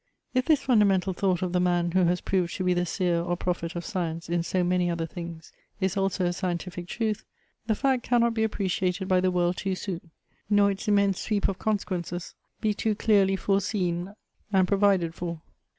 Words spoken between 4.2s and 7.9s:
in so many other things, is also a scientific truth, the